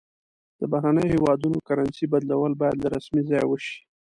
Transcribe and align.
د 0.59 0.61
بهرنیو 0.71 1.11
هیوادونو 1.13 1.57
کرنسي 1.67 2.05
بدلول 2.13 2.53
باید 2.61 2.77
له 2.83 2.87
رسمي 2.95 3.21
ځایه 3.29 3.45
وشي. 3.47 3.77